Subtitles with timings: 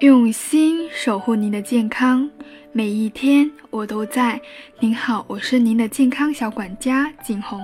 [0.00, 2.28] 用心守护您的健康，
[2.72, 4.40] 每一天我都在。
[4.80, 7.60] 您好，我是您的健康小管家景红，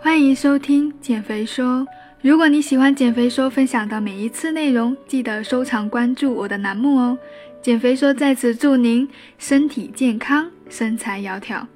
[0.00, 1.84] 欢迎收听减肥说。
[2.20, 7.18] 如果你喜欢减肥说分享的每一次内容，记得收藏关注我的栏目哦。
[7.60, 11.66] 减肥说在此祝您身体健康，身材窈窕。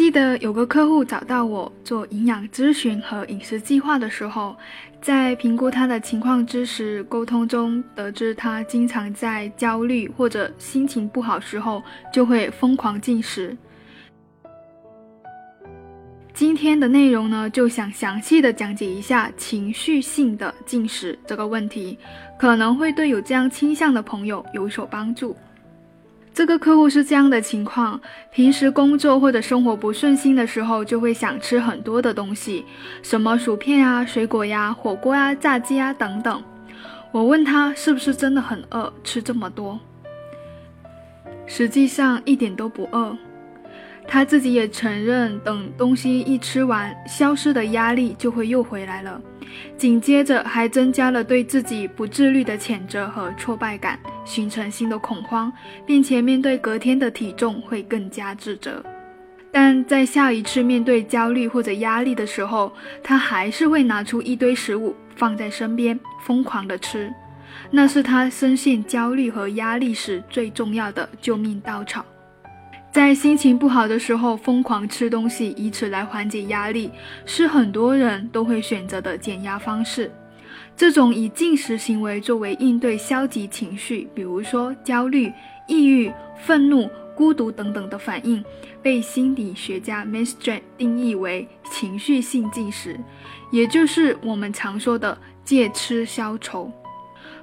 [0.00, 4.56] 记得有个客户找到我做营养咨询和饮食计划的时候，
[5.02, 13.54] 在评估他的情况之时，沟通中得知他经常在焦虑或者心情不好时候就会疯狂进食。
[16.32, 21.98] 今天的内容呢，就想详细的讲解一下情绪性的进食这个问题，
[22.38, 25.36] 可能会对有这样倾向的朋友有所帮助。
[26.40, 32.64] 这个客户是这样的情况：平时工作或者生活不顺心的时候，就会想吃很多的东西，
[33.02, 36.42] 什么薯片啊、水果呀、火锅啊、炸鸡啊等等。
[37.12, 39.78] 我问他是不是真的很饿，吃这么多？
[41.44, 43.14] 实际上一点都不饿。
[44.06, 49.20] 他自己也承认，等东西一吃完，消失的压力就会又回来了。
[49.76, 55.52] 紧接着还增加了对自己不自律的谴责和挫败感，形成新的恐慌，
[55.84, 58.82] 并且面对隔天的体重会更加自责。
[59.52, 67.12] 但在下一次面对焦虑或者压力的时候，他还是会拿出一堆食物放在身边，疯狂的吃。
[67.72, 72.04] 那是他深陷焦虑和压力时最重要的救命稻草。
[72.92, 76.90] 在心情不好的时候疯狂吃东西，以此来缓解压力，
[77.24, 80.10] 是很多人都会选择的减压方式。
[80.76, 85.32] 这种以进食行为作为应对消极情绪，比如说焦虑、
[85.68, 88.44] 抑郁、愤怒、孤独等等的反应，
[88.82, 92.98] 被心理学家 m a s t r a 定义为情绪性进食，
[93.52, 96.72] 也就是我们常说的借吃消愁。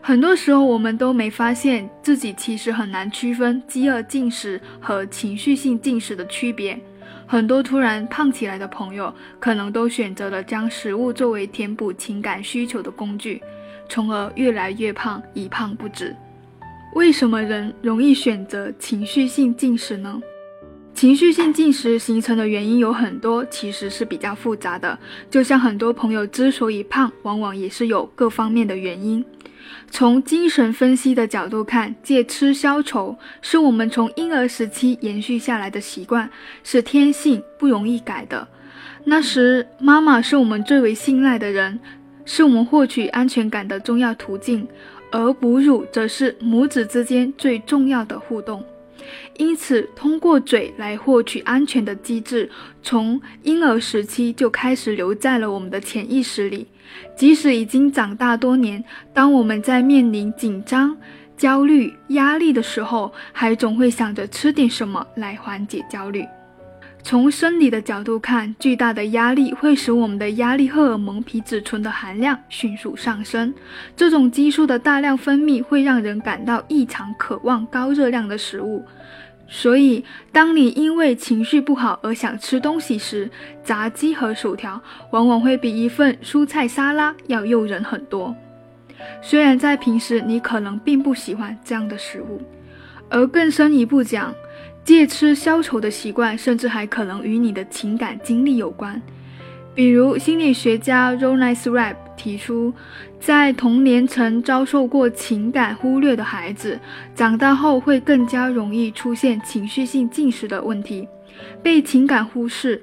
[0.08, 6.80] 很多时候，我们都没发现自己其实很难区分饥饿进食和情绪性进食的区别。
[7.26, 13.44] 很多突然胖起来的朋友，可能都选择了将食物作为填补情感需求的工具，
[13.90, 16.16] 从而越来越胖，一胖不止。
[16.96, 20.22] 为什么人容易选择情绪性进食呢？
[20.94, 24.98] 情绪性进食形成的原因有很多，其实是比较复杂的。
[25.30, 29.24] 就像很多朋友之所以胖，往往也是有各方面的原因。
[29.90, 36.30] 从精神分析的角度看，借吃消愁是我们从婴儿时期延续下来的习惯，
[36.64, 38.48] 是天性，不容易改的。
[39.06, 41.80] 那时，妈妈是我们最为信赖的人，
[42.26, 44.68] 是我们获取安全感的重要途径，
[45.12, 48.64] 而哺乳则是母子之间最重要的互动。
[49.38, 52.50] 因此，通过嘴来获取安全的机制，
[52.84, 56.68] 从婴儿时期就开始留在了我们的潜意识里。
[57.16, 58.84] 即使已经长大多年，
[59.14, 60.96] 当我们在面临紧张、
[61.36, 66.26] 焦虑、压力的时候，还总会想着吃点什么来缓解焦虑。
[67.04, 73.54] 从生理的角度看，巨大的压力会使我们的压力荷尔蒙皮质醇的含量迅速上升，
[73.96, 78.84] 这种激素的大量分泌会让人感到异常渴望高热量的食物。
[79.50, 83.30] 所以，当你因为情绪不好而想吃东西时，
[83.64, 84.82] 炸鸡和薯条
[85.12, 88.36] 往往会比一份蔬菜沙拉要诱人很多。
[89.22, 92.42] 虽然在平时你可能并不喜欢这样的食物，
[93.10, 94.34] 而更深一步讲，
[94.84, 99.02] 借吃消愁的习惯，甚至还可能与你的情感经历有关。
[99.78, 102.74] 比如，心理学家 Ronis Rap 提出，
[103.20, 106.80] 在童年曾遭受过情感忽略的孩子，
[107.14, 111.08] 长大后会更加容易出现情绪性进食的问题。
[111.62, 112.82] 被情感忽视，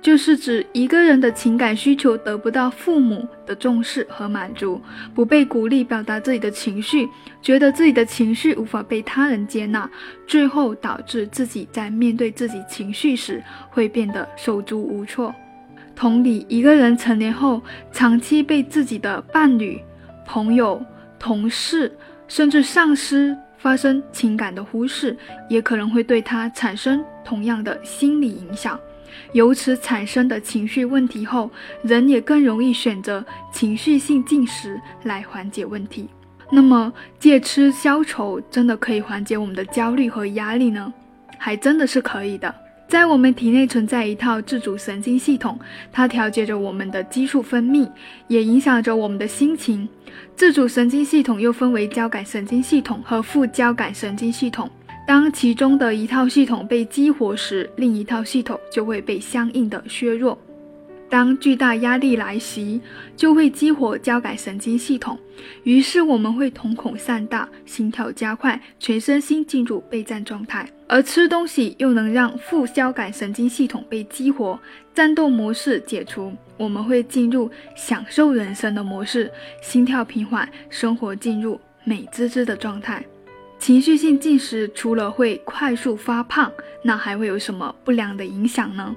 [0.00, 4.80] 就是指一个人的情感需求得不到父母的重视和满足，
[5.12, 7.08] 不被鼓励表达自己的情绪，
[7.42, 9.90] 觉得自己的情绪无法被他人接纳，
[10.28, 15.34] 最后导致自己在面对自己情绪时会变得手足无措。
[15.96, 19.80] 同理，一个人成年后，长期被自己的伴侣、
[20.26, 20.80] 朋友、
[21.18, 21.90] 同事，
[22.28, 25.16] 甚至上司发生情感的忽视，
[25.48, 28.78] 也可能会对他产生同样的心理影响。
[29.32, 31.50] 由此产生的情绪问题后，
[31.82, 36.10] 人也更容易选择情绪性进食来缓解问题。
[36.52, 40.92] 那么，借吃消愁真的可以缓解我们的焦虑和压力呢？
[41.38, 42.54] 还真的是可以的。
[42.88, 45.58] 在我们体内存在一套自主神经系统，
[45.90, 47.88] 它调节着我们的激素分泌，
[48.28, 49.88] 也影响着我们的心情。
[50.36, 54.70] 自主神经系统又分为交感神经系统和副交感神经系统。
[55.04, 60.38] 当其中的一套系统被激活时，另一套系统就会被相应的削弱。
[61.08, 62.80] 当巨大压力来袭，
[63.16, 65.18] 就会激活交感神经系统，
[65.62, 70.68] 于是我们会瞳孔散大、心跳加快、全身心进入备战状态。
[70.88, 74.58] 而吃东西又能让副交感神经系统被激活，
[74.94, 79.30] 战斗模式解除，我们会进入享受人生的模式，
[79.60, 83.04] 心跳平缓，生活进入美滋滋的状态。
[83.58, 88.94] 情绪性进食除了会快速发胖，那还会有什么不良的影响呢？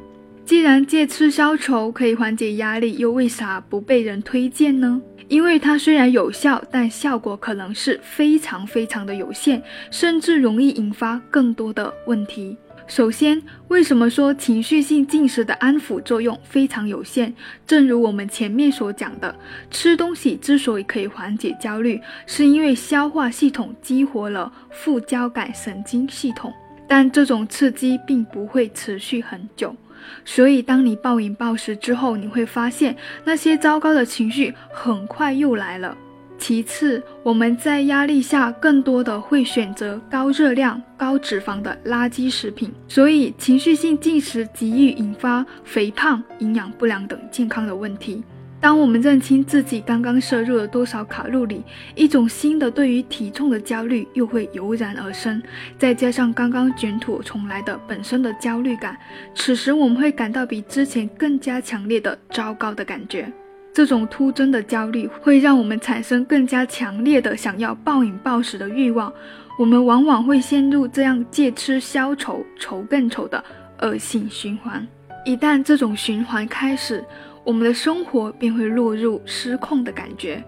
[0.49, 4.99] 既然借吃消愁可以缓解压力，又为啥不被人推荐呢？
[5.27, 9.61] 因为它虽然有效，但效果可能是非常非常的有限，
[9.91, 12.57] 甚至容易引发更多的问题。
[12.87, 17.31] 首先，为什么说情绪性进食的安抚作用非常有限？
[17.67, 19.35] 正如我们前面所讲的，
[19.69, 26.51] 吃东西之所以可以缓解焦虑，是因为消化系统激活了副交感神经系统，
[26.87, 29.75] 但这种刺激并不会持续很久。
[30.23, 35.97] 所以，当你暴饮暴食之后，你会发现那些糟糕的情绪很快又来了。
[36.37, 48.23] 其次，我们在压力下更多的会选择高热量、高脂肪的垃圾食品，所以情绪性进食极易引发肥胖、营养不良等健康的问题。
[48.61, 51.63] 当我们认清自己刚刚摄入了多少卡路里，
[51.95, 55.41] 一种新的对于体重的焦虑又会油然而生。
[55.77, 58.97] 再加上刚刚卷土重来的本身的焦虑感，
[59.33, 63.31] 此时我们会感到比之前更加强烈的糟糕的感觉。
[63.71, 69.13] 这种突增的焦虑会让我们产生更加强烈的想要暴饮暴食的欲望。
[69.57, 73.41] 我们往往会陷入这样借吃消愁，愁更愁的
[73.81, 74.85] 恶性循环。
[75.25, 77.03] 一旦这种循环开始，
[77.49, 80.43] 我们的生活便会落入失控的感觉。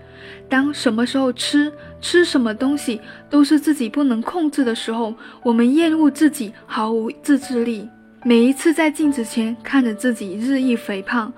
[0.47, 7.89] 当什么时候吃、吃什么东西都是自己不能控制的时候，我们厌恶自己，毫无自制力。
[8.23, 11.33] 每一次在镜子前看着自己日益肥胖，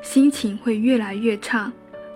[0.00, 1.70] 心情会越来越差。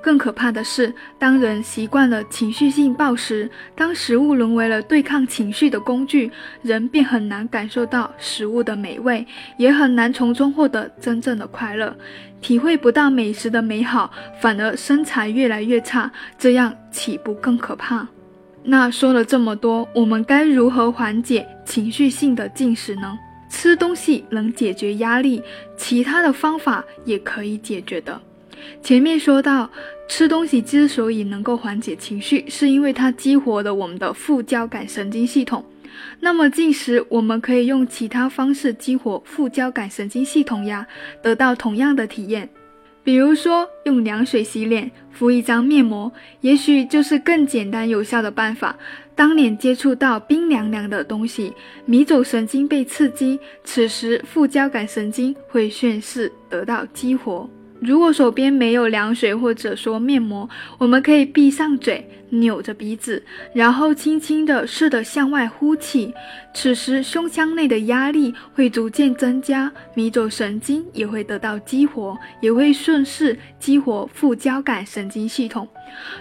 [0.07, 6.31] 更可怕的是，当人习惯了情绪性暴食，当食物沦为了对抗情绪的工具，
[6.63, 9.27] 人便很难感受到食物的美味，
[9.57, 11.93] 也很难从中获得真正的快乐，
[12.41, 14.09] 体会不到美食的美好，
[14.41, 16.09] 反而身材越来越差，
[16.39, 18.07] 这样岂不更可怕？
[18.63, 23.19] 那说了这么多，我们该如何缓解情绪性的进食呢？
[23.51, 25.43] 吃东西能解决压力，
[25.77, 28.21] 其他的方法也可以解决的。
[28.83, 29.71] 前面说到，
[30.09, 35.65] 吃东西之所以能够缓解情绪，是因为它激活了我们的副交感神经系统。
[36.21, 40.87] 那么进食，我们可以用其他方式激活副交感神经系统呀，
[41.23, 42.49] 得到同样的体验。
[43.03, 48.77] 比如说，用凉水洗脸，敷一张面膜，也许就是更简单有效的办法。
[49.15, 51.53] 当脸接触到冰凉凉的东西，
[51.85, 57.49] 迷走神经被刺激，此时副交感神经会顺势得到激活。
[57.87, 63.23] 如果手边没有凉水或者说面膜，我们可以闭上嘴，扭着鼻子，
[63.55, 66.13] 然后轻轻地试着向外呼气。
[66.53, 75.69] 此时胸腔内的压力会逐渐增加，迷走神经也会得到激活，也会顺势激活副交感神经系统。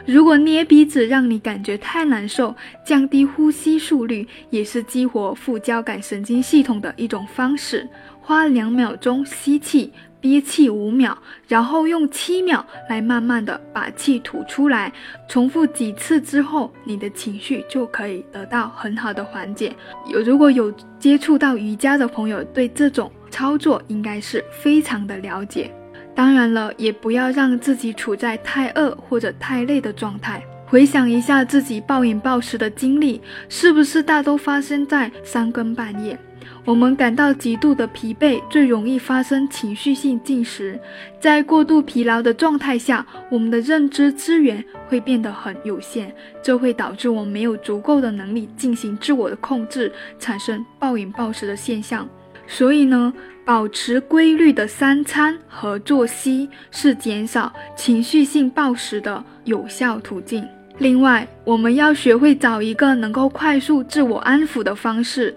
[0.06, 2.54] 如果捏鼻子让你感觉太难受，
[2.86, 7.88] 降低呼吸速率也是激活副交感神经系统的一种方式。
[8.26, 9.94] 花两秒钟吸气。
[10.22, 11.16] 憋气五秒，
[11.48, 14.92] 然后用七秒来慢慢的把气吐出来，
[15.30, 19.72] 重复几次之后，你的情绪就可以得到很好的缓解。
[20.08, 25.72] 有如果有接触到瑜伽的朋友，对这种操作应该是非常的了解。
[26.16, 30.44] 当然了，也不要让自己处在太饿或者太累的状态。
[30.68, 36.18] 回想一下自己暴饮暴食的经历，是不是大都发生在三更半夜？
[36.64, 40.80] 我们感到极度的疲惫，最容易发生情绪性进食。
[41.22, 52.08] 在过度疲劳的状态下，我们的认知资源会变得很有限，这会导致我们没有足够的能力进行自我的控制，产生暴饮暴食的现象。
[52.48, 60.46] 所以呢，保持规律的三餐和作息是减少情绪性暴食的有效途径。
[60.80, 65.34] 另外，我们要学会找一个能够快速自我安抚的方式。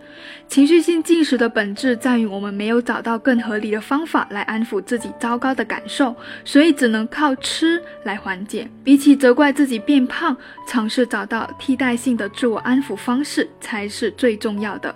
[0.48, 6.12] 情绪性进食的本质在于我们没有找到更合理的方法来安抚自己糟糕的感受，
[6.44, 8.68] 所以只能靠吃来缓解。
[8.82, 10.36] 比起责怪自己变胖，
[10.66, 14.92] 尝试找到替代性的自我安抚方式才是最重要的。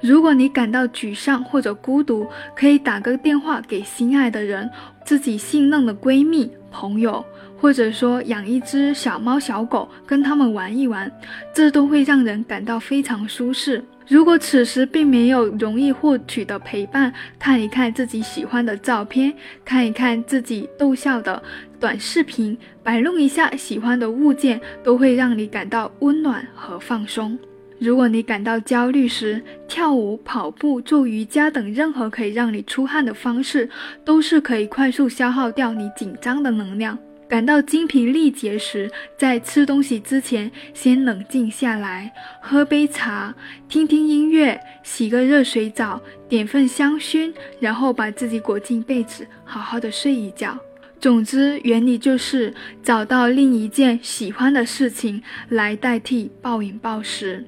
[0.00, 4.70] 如果你感到沮丧或者孤独，可以打个电话给心爱的人、
[5.04, 7.24] 自己信任的闺蜜、朋友。
[7.62, 11.08] 或者说养一只小猫小狗，跟它们玩一玩，
[11.54, 13.82] 这都会让人感到非常舒适。
[14.08, 19.32] 如果此时并没有容易获取的陪伴，看一看自己喜欢的照片，
[19.64, 21.40] 看一看自己逗笑的
[21.78, 27.38] 短视频，摆弄一下喜欢的物件，都会让你感到温暖和放松。
[27.78, 33.70] 如果你感到焦虑时，跳舞、跑步、做瑜伽等任何可以让你出汗的方式，
[34.04, 36.98] 都是可以快速消耗掉你紧张的能量。
[37.32, 42.12] 感到精疲力竭时，在吃东西之前，先冷静下来，
[42.42, 43.34] 喝杯茶，
[43.70, 45.98] 听听音乐，洗个热水澡，
[46.28, 50.58] 点份香薰，然后把自己裹进被子，好好的睡一觉。
[51.00, 57.42] 总之，原理就是找到另一件喜欢的事情来代替暴饮暴食。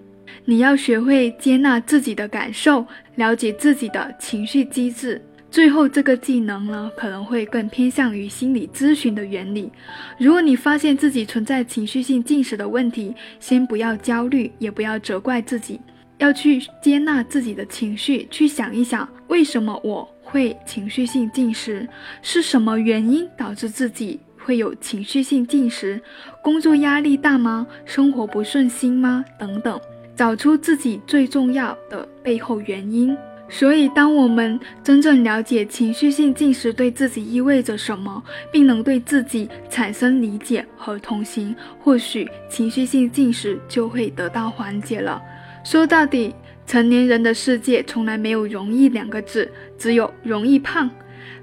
[0.47, 2.87] 你要学会接纳自己的感受，
[3.17, 5.21] 了解自己的情绪机制。
[5.55, 9.71] 最后，这个技能呢，可能会更偏向于心理咨询的原理。
[10.19, 15.81] 如果你发现自己存在情绪性进食的问题，先不要焦虑，也不要责怪自己，
[16.19, 21.89] 要去接纳自己的情绪，去想一想，为什么我会情绪性进食？
[22.21, 26.03] 是什么原因导致自己会有情绪性进食？
[26.43, 27.65] 工作压力大吗？
[27.85, 29.25] 生活不顺心吗？
[29.39, 29.81] 等等，
[30.17, 33.17] 找出自己最重要的背后原因。
[33.57, 38.21] 所以，当我们真正了解情绪性进食对自己意味着什么，
[38.51, 45.23] 并能对自己产生理解和同情，或许情绪性进食就会得到缓解了。
[45.63, 46.35] 说到底，
[46.67, 50.91] 成年人的世界从来没有容易两个字，只有容易胖。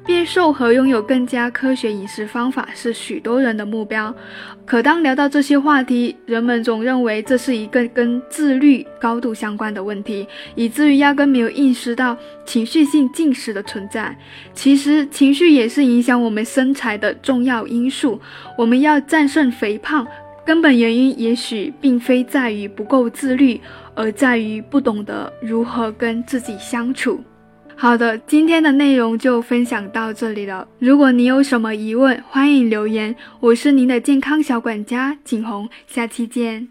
[0.05, 4.13] 变瘦和拥有更加科学饮食方法是许多人的目标。
[4.65, 14.15] 可当聊到这些话题，人们总认为这是一个跟自律高度相关的问题，以至于压根没有意识到情绪性进食的存在。
[14.53, 18.19] 其实，情绪也是影响我们身材的重要因素。
[18.57, 20.07] 我们要战胜肥胖，
[20.45, 23.59] 根本原因也许并非在于不够自律，
[23.93, 27.21] 而在于不懂得如何跟自己相处。
[27.81, 30.67] 好的，今天的内容就分享到这里了。
[30.77, 33.15] 如果你有什么疑问，欢迎留言。
[33.39, 36.67] 我是您的健康小管家景红，下期见。